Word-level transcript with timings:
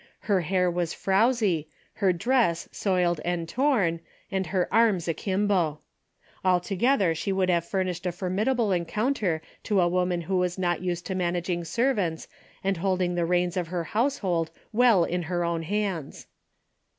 Her 0.21 0.41
hair 0.41 0.71
was 0.71 0.95
frowsy, 0.95 1.69
her 1.93 2.11
dress 2.11 2.67
soiled 2.71 3.21
and 3.23 3.47
torn, 3.47 3.99
and 4.31 4.47
her 4.47 4.67
arms 4.73 5.07
akimbo. 5.07 5.79
Altogether 6.43 7.13
she 7.13 7.31
would 7.31 7.51
have 7.51 7.63
furnished 7.65 8.07
a 8.07 8.11
formidable 8.11 8.71
encounter 8.71 9.43
to 9.61 9.79
a 9.79 9.87
woman 9.87 10.21
who 10.21 10.37
was 10.37 10.57
not 10.57 10.81
used 10.81 11.05
to 11.05 11.13
managing 11.13 11.63
servants 11.65 12.27
and 12.63 12.77
holding 12.77 13.13
the 13.13 13.27
reins 13.27 13.55
of 13.55 13.67
her 13.67 13.83
household 13.83 14.49
well 14.73 15.03
in 15.03 15.21
her 15.29 15.43
own 15.43 15.61
hands. 15.61 16.25